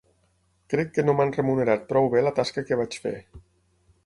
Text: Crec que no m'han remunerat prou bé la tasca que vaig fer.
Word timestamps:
Crec 0.73 0.89
que 0.95 1.05
no 1.05 1.15
m'han 1.19 1.33
remunerat 1.37 1.85
prou 1.93 2.09
bé 2.15 2.25
la 2.27 2.33
tasca 2.41 2.65
que 2.71 2.81
vaig 2.81 2.99
fer. 3.05 3.15